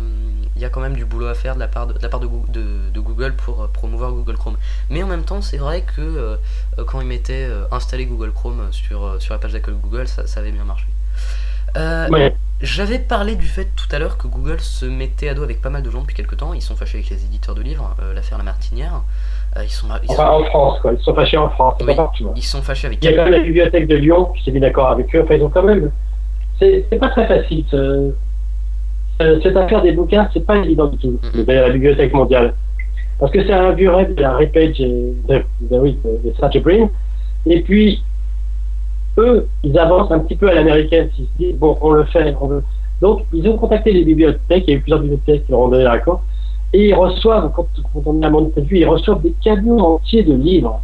[0.56, 2.10] Il y a quand même du boulot à faire de la part de, de la
[2.10, 4.58] part de, Goo- de- de Google pour euh, promouvoir Google Chrome.
[4.90, 6.38] Mais en même temps, c'est vrai que
[6.86, 10.52] quand ils mettaient installer Google Chrome sur, sur la page d'accueil Google, ça, ça avait
[10.52, 10.86] bien marché.
[11.76, 12.36] Ouais.
[12.62, 15.72] J'avais parlé du fait tout à l'heure que Google se mettait à dos avec pas
[15.72, 16.54] mal de gens depuis quelques temps.
[16.54, 19.02] Ils sont fâchés avec les éditeurs de livres, euh, l'affaire La Martinière.
[19.58, 20.94] Euh, ils, sont, ils, sont, Enfin, en France, quoi.
[20.94, 21.88] Ils sont fâchés en France, Oui.
[21.88, 22.28] pas partout.
[22.28, 22.34] hein.
[22.36, 24.52] ils sont fâchés avec Il y a quand même la bibliothèque de Lyon qui s'est
[24.52, 25.22] mis d'accord avec eux.
[25.24, 25.90] Enfin, ils ont quand même.
[26.62, 27.64] C'est pas très facile.
[27.72, 28.12] ce-
[29.20, 31.20] ce- Cette affaire des bouquins, c'est pas évident du tout.
[31.36, 31.46] Mhm.
[31.46, 32.54] de la bibliothèque mondiale.
[33.20, 36.90] Parce que c'est un vieux rêve de la Repage et de, de, oui, de.
[37.46, 38.02] Et puis,
[39.18, 41.10] eux, ils avancent un petit peu à l'américaine.
[41.18, 42.64] Ils se disent, bon, on le fait, on veut.
[43.02, 44.64] Donc, ils ont contacté les bibliothèques.
[44.68, 46.24] Il y a eu plusieurs bibliothèques qui leur ont donné l'accord.
[46.74, 50.34] Et ils reçoivent, quand, quand on a mon prévu, ils reçoivent des camions entiers de
[50.34, 50.82] livres.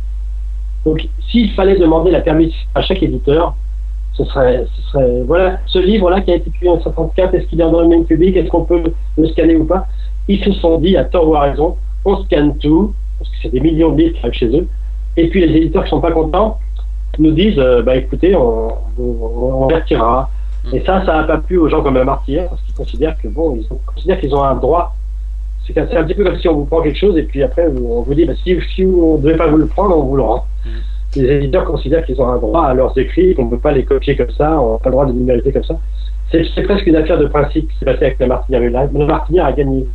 [0.85, 3.55] Donc, s'il fallait demander la permission à chaque éditeur,
[4.17, 7.61] ce serait, ce serait, voilà, ce livre-là qui a été publié en 54, est-ce qu'il
[7.61, 8.81] est dans le domaine public, est-ce qu'on peut
[9.17, 9.85] le scanner ou pas?
[10.27, 13.49] Ils se sont dit, à tort ou à raison, on scanne tout, parce que c'est
[13.49, 14.67] des millions de livres qui arrivent chez eux,
[15.17, 16.59] et puis les éditeurs qui sont pas contents
[17.19, 20.29] nous disent, euh, bah écoutez, on, on, on retirera.
[20.73, 23.55] Et ça, ça n'a pas plu aux gens comme Martyr, parce qu'ils considèrent que bon,
[23.55, 24.95] ils considèrent qu'ils ont un droit.
[25.65, 28.01] C'est un petit peu comme si on vous prend quelque chose et puis après on
[28.01, 30.23] vous dit, bah, si, si on ne devait pas vous le prendre, on vous le
[30.23, 30.45] rend.
[30.65, 30.71] Mhm.
[31.15, 33.85] Les éditeurs considèrent qu'ils ont un droit à leurs écrits, qu'on ne peut pas les
[33.85, 35.79] copier comme ça, on n'a pas le droit de les numériser comme ça.
[36.31, 38.61] C'est presque une affaire de principe qui s'est passée avec la Martinière.
[38.69, 39.87] La Martinière a gagné.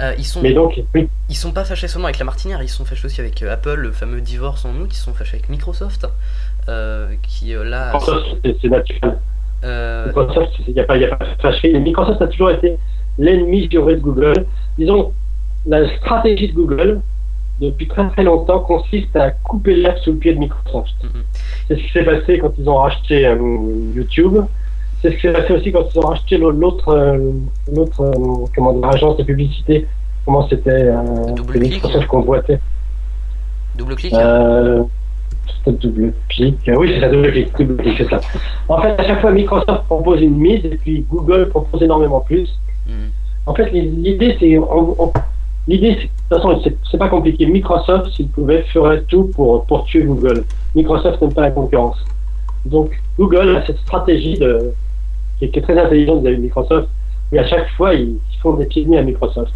[0.00, 2.68] Euh, ils sont, Mais donc, oui, ils sont pas fâchés seulement avec la Martinière, ils
[2.68, 5.48] sont fâchés aussi avec euh, Apple, le fameux divorce en août, ils sont fâchés avec
[5.48, 6.06] Microsoft,
[6.68, 7.92] euh, qui euh, là.
[7.92, 9.18] Microsoft, c'est- c'est naturel.
[10.06, 11.78] Microsoft, il n'y a, pas- y a pas fâcherie.
[11.78, 12.76] Microsoft a toujours été
[13.18, 14.46] l'ennemi juré de Google.
[14.76, 15.12] Disons,
[15.66, 17.00] la stratégie de Google,
[17.60, 20.94] depuis très très longtemps, consiste à couper l'herbe sous le pied de Microsoft.
[21.04, 21.22] Mhm.
[21.68, 23.36] C'est ce qui s'est passé quand ils ont racheté euh,
[23.94, 24.38] YouTube.
[25.00, 27.32] C'est ce qui s'est passé aussi quand ils ont racheté l'au- l'autre euh,
[27.74, 29.86] l'autre euh, comment dire, agence de publicité.
[30.24, 30.88] Comment c'était.
[31.70, 32.60] Microsoft convoitait
[33.76, 34.14] double clic.
[35.64, 36.70] c'était double clic.
[36.76, 37.56] Oui, c'est ça, double clic.
[37.58, 38.20] Double clic, c'est ça.
[38.68, 42.48] En fait, à chaque fois, Microsoft propose une mise et puis Google propose énormément plus.
[42.86, 43.10] Mhm.
[43.46, 44.56] En fait, l'idée, c'est.
[44.58, 45.12] on- on-
[45.68, 47.46] L'idée, de toute façon, c'est- pas compliqué.
[47.46, 50.44] Microsoft, s'il pouvait, ferait tout pour, pour tuer Google.
[50.74, 51.98] Microsoft n'aime pas la concurrence.
[52.64, 54.72] Donc, Google a cette stratégie de,
[55.38, 56.88] qui, est, qui est très intelligente vis-à-vis de Microsoft.
[57.32, 59.52] Et à chaque fois, ils, ils font des pieds de nez à Microsoft.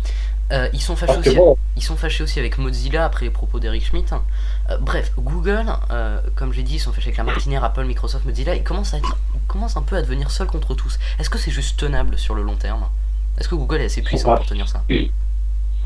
[0.52, 1.34] Euh, ils sont fâchés aussi.
[1.34, 4.14] bon, Ils sont fâchés aussi avec Mozilla après les propos d'Eric Schmidt.
[4.70, 8.24] Euh, bref, Google, euh, comme j'ai dit, ils sont fâchés avec la Martinière, Apple, Microsoft,
[8.24, 8.54] Mozilla.
[8.54, 10.98] Ils commencent, à être, ils commencent un peu à devenir seuls contre tous.
[11.18, 12.84] Est-ce que c'est juste tenable sur le long terme?
[13.38, 14.84] Est-ce que Google est assez puissant pour tenir ça?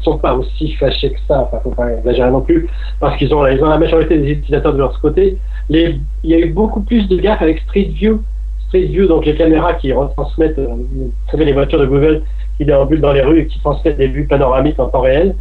[0.03, 1.43] Sont pas aussi fâchés que ça.
[1.43, 2.69] Enfin, faut pas exagérer non plus.
[3.01, 5.39] Parce qu'ils ont, ils ont la majorité des utilisateurs de leur côté.
[5.69, 8.23] Il y a eu beaucoup plus de gaffe avec Street View.
[8.69, 12.23] Street View, donc les caméras qui retransmettent, euh, vous savez, les voitures de Google
[12.57, 15.35] qui déambulent dans les rues et qui transmettent des vues panoramiques en temps réel.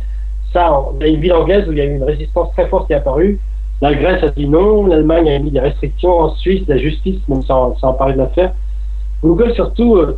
[0.52, 2.88] Ça, on- a une ville anglaise où il y a eu une résistance très forte
[2.88, 3.40] qui est apparue.
[3.82, 7.44] La Grèce a dit non, l'Allemagne a mis des restrictions, en Suisse, la justice, même
[7.44, 8.54] sans, sans parler de l'affaire.
[9.22, 10.18] Google, surtout, euh,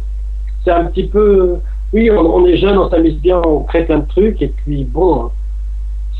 [0.63, 1.57] c'est un petit peu.
[1.93, 4.83] Oui, on, on est jeune, on s'amuse bien, on crée plein de trucs, et puis
[4.85, 5.29] bon,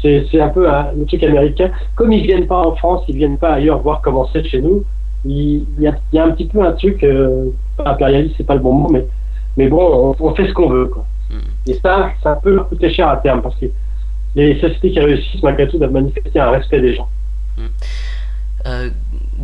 [0.01, 1.71] c'est c'est un peu un, le truc américain.
[1.95, 4.83] Comme ils viennent pas en France, ils viennent pas ailleurs voir comment c'est chez nous,
[5.23, 8.35] il, il y, a, il y a un petit peu un truc, euh, pas impérialiste,
[8.37, 9.05] c'est pas le bon mot, mais,
[9.57, 10.87] mais bon, on, on fait ce qu'on veut.
[10.87, 11.05] Quoi.
[11.29, 11.39] Mhm.
[11.67, 13.67] Et ça, ça peut leur coûter cher à terme, parce que
[14.35, 17.07] les sociétés qui réussissent, malgré tout, doivent manifester un respect des gens.
[18.65, 18.89] Euh,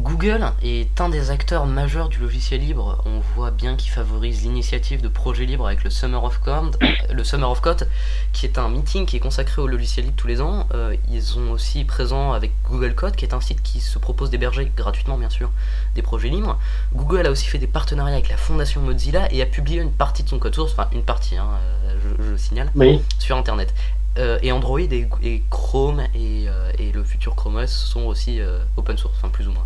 [0.08, 3.04] Google est un des acteurs majeurs du logiciel libre.
[3.06, 6.78] On voit bien qu'il favorise l'initiative de projets libres avec le Summer of Code,
[7.14, 7.90] le Summer of Code,
[8.32, 10.66] qui est un meeting qui est consacré au logiciel libre tous les ans.
[10.74, 14.30] Euh, ils sont aussi présents avec Google Code, qui est un site qui se propose
[14.30, 15.50] d'héberger gratuitement, bien sûr,
[15.96, 16.58] des projets libres.
[16.96, 20.24] Google a aussi fait des partenariats avec la fondation Mozilla et a publié une partie
[20.24, 21.50] de son code source, enfin une partie, hein,
[21.86, 23.02] euh, je, je le signale, Oui.
[23.20, 23.74] sur Internet.
[24.18, 28.40] Euh, et Android et, et Chrome et, euh, et le futur Chrome OS sont aussi
[28.78, 29.66] open source, enfin plus ou moins.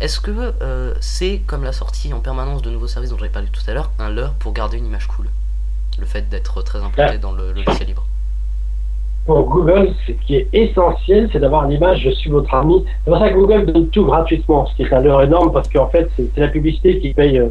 [0.00, 0.30] Est-ce que
[0.62, 3.74] euh, c'est, comme la sortie en permanence de nouveaux services dont j'avais parlé tout à
[3.74, 5.26] l'heure, un leurre pour garder une image cool?
[5.98, 8.06] Le fait d'être très implanté dans le logiciel libre.
[9.26, 12.84] Pour Google, ce qui est essentiel, c'est d'avoir l'image je suis votre ami.
[13.04, 15.68] C'est pour ça que Google donne tout gratuitement, ce qui est un leurre énorme parce
[15.68, 17.38] qu'en fait, c'est la publicité qui paye.
[17.38, 17.48] euh,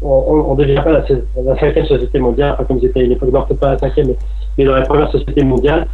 [0.00, 1.04] on ne devient pas la,
[1.44, 4.08] la cinquième société mondiale, enfin, comme ils étaient à l'époque, non, peut-être pas la cinquième,
[4.08, 4.16] mais,
[4.56, 5.86] mais dans la première société mondiale.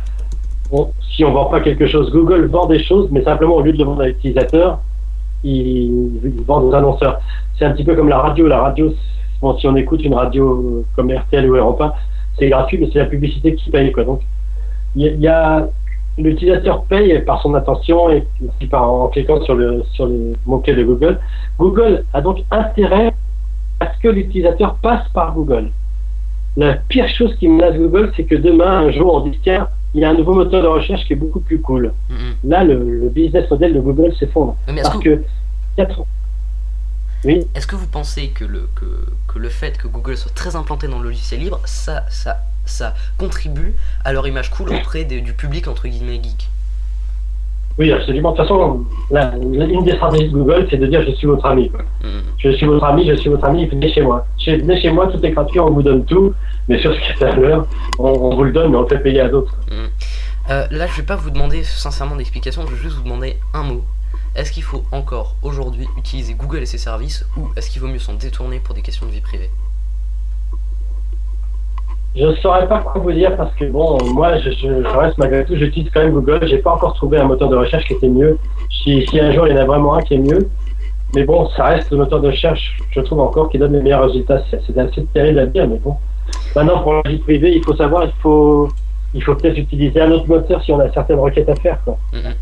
[0.71, 3.73] On- si on vend pas quelque chose, Google vend des choses, mais simplement au lieu
[3.73, 4.81] de le vendre à l'utilisateur,
[5.45, 7.21] il, il vend aux annonceurs.
[7.59, 8.47] C'est un petit peu comme la radio.
[8.47, 8.93] La radio,
[9.41, 11.95] bon, si on écoute une radio comme RTL ou Europa,
[12.39, 13.93] c'est gratuit, mais c'est la publicité qui paye.
[13.93, 14.05] Quoi.
[14.05, 14.21] Donc,
[14.97, 15.69] il y a-
[16.17, 18.25] l'utilisateur paye par son attention et
[18.71, 21.21] par en cliquant sur le sur les mots clés de Google.
[21.59, 23.13] Google a donc intérêt
[23.81, 25.71] à ce que l'utilisateur passe par Google.
[26.57, 30.01] La pire chose qui menace Google, c'est que demain, un jour, on dit tiens, il
[30.01, 31.93] y a un nouveau moteur de recherche qui est beaucoup plus cool.
[32.45, 34.57] Là, le, le business model de Google s'effondre.
[34.83, 35.23] Parce que,
[37.25, 38.85] oui, est-ce que vous pensez que le, que,
[39.33, 42.95] que le fait que Google soit très implanté dans le logiciel libre, ça, ça, ça
[43.17, 43.75] contribue
[44.05, 46.49] à leur image cool auprès des- du public entre guillemets geek?
[47.79, 48.33] Oui, absolument.
[48.33, 51.47] De toute façon, la, une des stratégies de Google, c'est de dire je suis votre
[51.47, 51.71] ami.
[52.39, 54.27] Je suis votre ami, je suis votre ami, venez chez moi.
[54.39, 56.35] Chez- Venez chez moi, tout est gratuit, on vous donne tout.
[56.69, 57.67] Mais sur ce qui est à l'heure,
[57.99, 59.55] on, on vous le donne, mais on le fait payer à d'autres.
[60.51, 63.63] Euh, là, je vais pas vous demander sincèrement d'explication, je vais juste vous demander un
[63.65, 63.83] mot.
[64.35, 67.99] Est-ce qu'il faut encore aujourd'hui utiliser Google et ses services ou est-ce qu'il vaut mieux
[67.99, 69.51] s'en détourner pour des questions de vie privée?
[72.17, 75.19] Je ne saurais pas quoi vous dire parce que bon, moi, je, je- je reste
[75.19, 76.47] malgré tout, j'utilise quand même Google.
[76.49, 78.39] J'ai pas encore trouvé un moteur de recherche qui était mieux.
[78.71, 80.49] Si, si un jour il y en a vraiment un qui est mieux,
[81.15, 84.03] mais bon, ça reste le moteur de recherche, je trouve encore, qui donne les meilleurs
[84.05, 84.43] résultats.
[84.51, 85.97] C'est assez terrible à dire, mais bon.
[86.57, 88.69] Maintenant, pour la vie privée, il faut savoir, il faut,
[89.15, 91.79] il faut peut-être utiliser un autre moteur si on a certaines requêtes à faire.
[91.85, 91.97] Quoi.
[92.13, 92.35] Mhm.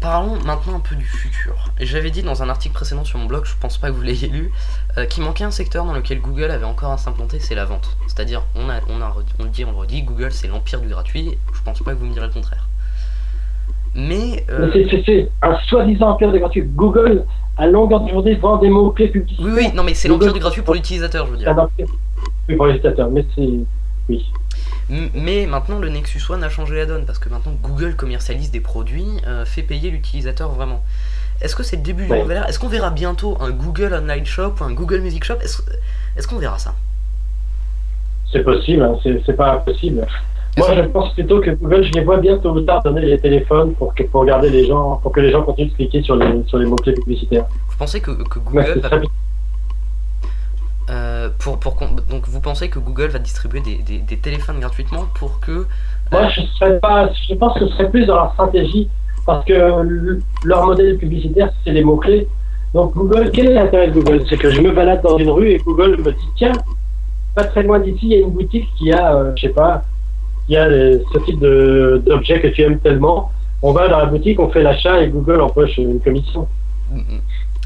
[0.00, 1.70] Parlons maintenant un peu du futur.
[1.78, 4.28] J'avais dit dans un article précédent sur mon blog, je pense pas que vous l'ayez
[4.28, 4.50] lu,
[4.96, 7.96] euh, qu'il manquait un secteur dans lequel Google avait encore à s'implanter, c'est la vente.
[8.06, 10.88] C'est-à-dire, on, a, on, a, on le dit, on le redit, Google c'est l'empire du
[10.88, 12.66] gratuit, je pense pas que vous me direz le contraire.
[13.94, 14.46] Mais.
[14.48, 14.70] euh,
[15.04, 16.62] c'est- un soi-disant empire de gratuit.
[16.62, 17.26] Google,
[17.58, 19.44] à longueur de journée, vend des mots-clés publicitaires.
[19.46, 21.54] Oui, oui, non, mais c'est l'empire du gratuit pour l'utilisateur, je veux dire.
[22.48, 23.48] Oui, pour les utilisateurs, mais c'est.
[24.08, 24.32] Oui.
[25.14, 28.60] Mais maintenant, le Nexus One a changé la donne parce que maintenant Google commercialise des
[28.60, 30.82] produits, euh, fait payer l'utilisateur vraiment.
[31.40, 32.20] Est-ce que c'est le début Ouais.
[32.22, 35.36] nouvel ère Est-ce qu'on verra bientôt un Google Online Shop ou un Google Music Shop?
[35.42, 36.74] Est-ce qu'on verra ça?
[38.32, 40.06] C'est possible, hein, c'est pas impossible.
[40.58, 43.18] Moi, je pense plutôt que Google, je les vois bien tôt ou tard donner les
[43.18, 46.16] téléphones pour que, pour garder les gens, pour que les gens continuent de cliquer sur
[46.16, 47.46] les, sur les mots-clés publicitaires.
[47.68, 48.90] Vous pensez que, que Google va.
[51.20, 54.58] Euh, pour, pour qu'on- donc vous pensez que Google va distribuer des, des- des téléphones
[54.60, 55.66] gratuitement pour que
[56.12, 58.88] Moi, je serais pas, je pense que ce serait plus dans leur stratégie,
[59.26, 59.54] parce que
[60.44, 62.26] leur modèle publicitaire, c'est les mots-clés.
[62.74, 64.24] Donc, Google, quel est l'intérêt de Google?
[64.28, 66.52] C'est que je me balade dans une rue et Google me dit, tiens,
[67.34, 69.82] pas très loin d'ici, il y a une boutique qui a, euh, je sais pas,
[70.46, 73.30] qui a ce type d'objet que tu aimes tellement.
[73.62, 76.48] On va dans la boutique, on fait l'achat et Google empoche une commission.
[76.90, 77.18] Mm,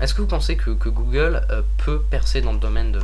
[0.02, 2.98] Est-ce que vous pensez que, Google euh, peut percer dans le domaine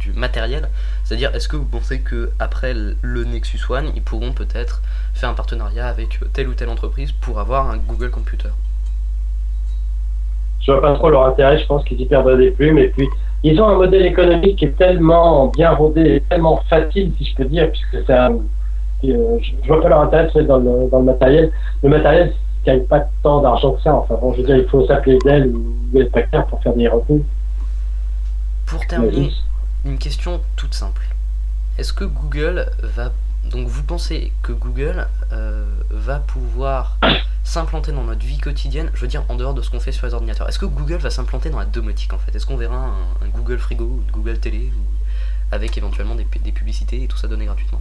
[0.00, 0.68] du, matériel?
[1.02, 4.82] C'est-à-dire, est-ce que vous pensez que après le Nexus One, ils pourront peut-être
[5.14, 8.50] faire un partenariat avec euh, telle ou telle entreprise pour avoir un Google Computer?
[10.60, 12.78] Je vois pas trop leur intérêt, je pense qu'ils y perdraient des plumes.
[12.78, 13.08] Et puis,
[13.42, 17.44] ils ont un modèle économique qui est tellement bien rodé, tellement facile, si je peux
[17.44, 18.38] dire, puisque c'est un.
[19.04, 21.50] euh, je vois pas leur intérêt dans le, matériel.
[21.82, 22.32] Le matériel
[22.64, 23.94] gagne pas tant d'argent que ça.
[23.94, 25.74] Enfin bon, je veux dire, il faut s'appeler Dell ou
[26.12, 27.22] Packard pour faire des revenus.
[28.66, 29.32] Pour terminer,
[29.84, 31.06] une question toute simple.
[31.78, 33.12] Est-ce que Google va...
[33.44, 36.98] Donc vous pensez que Google euh, va pouvoir
[37.44, 40.06] s'implanter dans notre vie quotidienne, je veux dire en dehors de ce qu'on fait sur
[40.06, 40.48] les ordinateurs?
[40.48, 42.34] Est-ce que Google va s'implanter dans la domotique en fait?
[42.34, 46.26] Est-ce qu'on verra un, un Google frigo ou une Google télé ou- avec éventuellement des,
[46.42, 47.80] des publicités et tout ça donné gratuitement?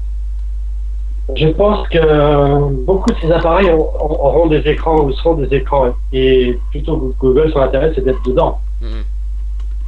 [1.36, 5.56] Je pense que beaucoup de ces appareils ont- ont- auront des écrans ou seront des
[5.56, 5.94] écrans.
[6.12, 8.60] Et plutôt Google, son intérêt, c'est d'être dedans.
[8.82, 9.04] Mhm.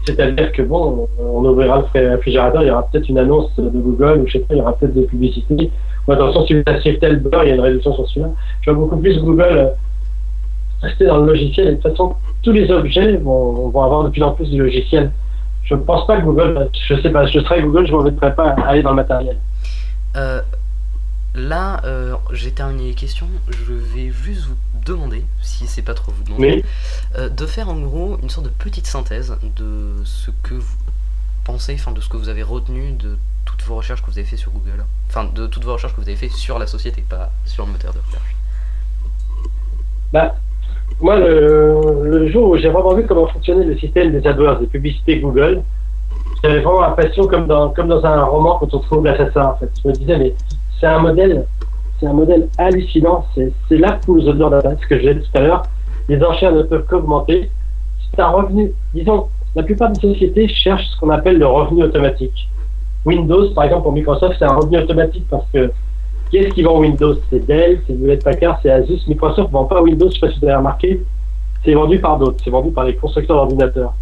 [0.06, 4.22] C'est-à-dire que bon, on ouvrira le réfrigérateur, il y aura peut-être une annonce de Google,
[4.22, 5.72] ou je sais pas, il y aura peut-être des publicités.
[6.08, 8.30] Ou attention, si vous achetez tel beurre, il y a une réduction sur celui-là.
[8.62, 9.68] Je vois beaucoup plus Google euh,
[10.84, 11.68] rester dans le logiciel.
[11.68, 14.58] Et de toute façon, tous les objets vont, vont avoir de plus en plus de
[14.64, 15.12] logiciels.
[15.64, 18.36] Je ne pense pas que Google, je sais pas, je serais Google, je ne m'embêterais
[18.36, 19.38] pas à aller dans le matériel.
[20.16, 20.40] Euh,
[21.36, 23.28] là, euh, j'ai terminé les questions.
[23.50, 26.64] Je vais juste vous demander, si c'est pas trop vous demander,
[27.14, 30.76] Mais euh, de faire en gros une sorte de petite synthèse de ce que vous
[31.44, 34.28] pensez, enfin de ce que vous avez retenu de toutes vos recherches que vous avez
[34.28, 34.86] fait sur Google.
[35.10, 37.72] Enfin, de toutes vos recherches que vous avez fait sur la société, pas sur le
[37.72, 38.36] moteur de recherche.
[40.12, 40.36] Bah,
[41.02, 44.68] moi, le, le jour où j'ai vraiment vu comment fonctionnait le système des AdWords, des
[44.68, 45.62] publicités Google,
[46.44, 49.70] j'avais vraiment l'impression comme dans, comme dans un roman quand on trouve l'assassin, en fait.
[49.84, 50.34] Je me disais, mais
[50.80, 51.46] c'est un modèle,
[52.00, 55.42] c'est un modèle hallucinant, c'est la poule aux odeurs ce que je disais tout à
[55.42, 55.64] l'heure.
[56.08, 57.50] Les enchères ne peuvent qu'augmenter.
[58.14, 62.50] C'est un revenu, disons, la plupart des sociétés cherchent ce qu'on appelle le revenu automatique.
[63.06, 65.72] Windows, par exemple, pour Microsoft, c'est un revenu automatique parce que
[66.30, 67.16] qui est-ce qui vend Windows?
[67.30, 69.08] C'est Dell, c'est Hewlett Packard, c'est Asus.
[69.08, 71.02] Microsoft ne vend pas Windows, je ne sais pas si vous avez remarqué.
[71.64, 73.94] C'est vendu par d'autres, c'est vendu par les constructeurs d'ordinateurs.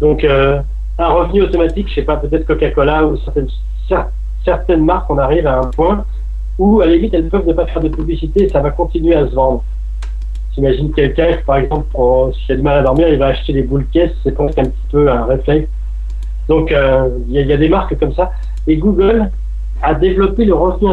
[0.00, 0.60] Donc, euh,
[0.98, 3.48] un revenu automatique, je sais pas, peut-être Coca-Cola ou certaines,
[3.88, 4.06] cer-
[4.44, 6.04] certaines marques, on arrive à un point
[6.58, 9.14] où, à la limite, elles peuvent ne pas faire de publicité et ça va continuer
[9.14, 9.64] à se vendre.
[10.54, 11.86] J'imagine quelqu'un par exemple,
[12.34, 14.64] s'il a du mal à dormir, il va acheter des boules caisses, c'est presque un
[14.64, 15.68] petit peu un réflexe.
[16.48, 18.32] Donc, euh, il y, a- des marques comme ça.
[18.66, 19.30] Et Google
[19.82, 20.90] a développé le revenu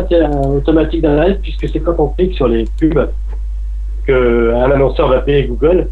[0.56, 3.10] automatique d'Internet, puisque c'est quand on clique sur les pubs
[4.08, 5.90] qu'un annonceur va payer Google.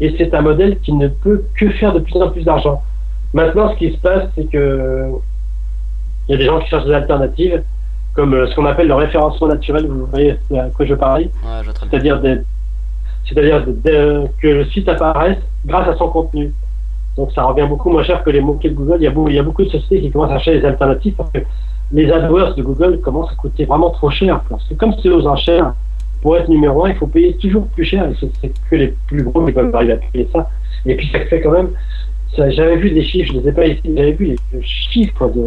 [0.00, 2.82] Et c'est un modèle qui ne peut que faire de plus en plus d'argent.
[3.34, 5.10] Maintenant, ce qui se passe, c'est que
[6.28, 7.62] il y a des gens qui cherchent des alternatives,
[8.14, 11.28] comme euh, ce qu'on appelle le référencement naturel, vous voyez à quoi je parle, Ouais,
[13.26, 16.52] c'est-à-dire des- que le site apparaisse grâce à son contenu.
[17.16, 18.96] Donc ça revient beaucoup moins cher que les mots-clés de Google.
[19.00, 20.66] Il y, a beaucoup, il y a beaucoup de sociétés qui commencent à chercher des
[20.66, 21.38] alternatives parce que
[21.92, 24.40] les AdWords de Google commencent à coûter vraiment trop cher.
[24.48, 25.74] Parce que comme c'est aux enchères,
[26.22, 28.08] pour être numéro un, il faut payer toujours plus cher.
[28.08, 30.48] Et c'est que les plus gros qui peuvent arriver à payer ça.
[30.86, 31.70] Et puis ça fait quand même...
[32.36, 35.28] J'avais vu des chiffres, je ne les ai pas ici, j'avais vu les les chiffres
[35.28, 35.42] de,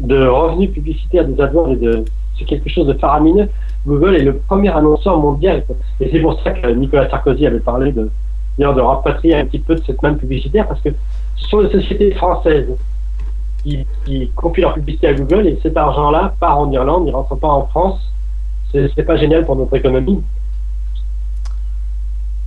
[0.00, 2.04] de revenus publicitaires des AdWords et de...
[2.38, 3.48] C'est quelque chose de faramineux.
[3.86, 5.64] Google est le premier annonceur mondial.
[6.00, 8.10] Et c'est pour ça que Nicolas Sarkozy avait parlé de,
[8.58, 10.90] de rapatrier un petit peu de cette manne publicitaire, parce que
[11.36, 12.68] ce sont les sociétés françaises
[13.62, 17.16] qui, qui confient leur publicité à Google, et cet argent-là part en Irlande, il ne
[17.16, 18.00] rentre pas en France.
[18.72, 20.22] C'est pas génial pour notre économie.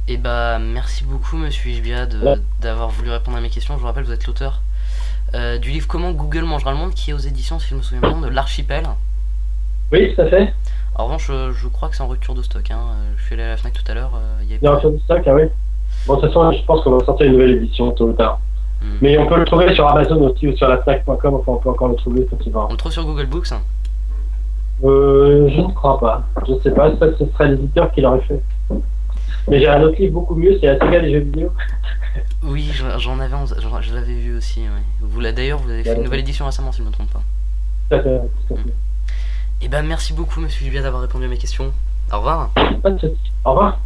[0.07, 2.35] Et bah, merci beaucoup, monsieur Ishbia, Ouais.
[2.61, 3.73] d'avoir voulu répondre à mes questions.
[3.75, 4.61] Je vous rappelle, vous êtes l'auteur
[5.61, 8.01] du livre Comment Google mangera le monde, qui est aux éditions, si je me souviens
[8.01, 8.83] bien, de l'Archipel.
[9.91, 10.53] Oui, tout à fait.
[10.95, 12.69] En revanche, euh, je crois que c'est en rupture de stock.
[12.71, 12.79] Hein.
[12.91, 14.11] Euh, Je suis allé à la Fnac tout à l'heure.
[14.15, 15.43] euh, il y a film de stock, ah oui.
[16.05, 18.39] Bon, de toute façon, je pense qu'on va sortir une nouvelle édition tôt ou tard.
[18.81, 18.97] Hmm.
[19.01, 21.69] Mais on peut le trouver sur Amazon aussi ou sur la Fnac.com, enfin on peut
[21.69, 22.67] encore le trouver facilement.
[22.69, 23.51] On le trouve sur Google Books.
[23.51, 23.61] hein.
[24.83, 26.23] Euh, je ne crois pas.
[26.47, 28.41] Je sais pas, ça ce serait l'éditeur qui l'aurait fait.
[29.49, 31.51] Mais j'ai un autre livre beaucoup mieux, c'est la saga des jeux vidéo.
[32.43, 33.35] Oui, j'en avais,
[33.81, 34.61] je l'avais vu aussi.
[34.61, 34.67] ouais.
[35.01, 37.21] Vous D'ailleurs, vous avez fait une nouvelle édition récemment, si je ne me trompe pas.
[37.89, 38.63] Tout à fait, tout à fait.
[39.61, 41.73] Et ben, merci beaucoup, Monsieur Julien, d'avoir répondu à mes questions.
[42.13, 42.51] Au revoir.
[43.45, 43.79] Au revoir.